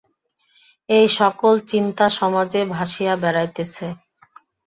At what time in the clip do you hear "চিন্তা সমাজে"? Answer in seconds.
1.71-2.61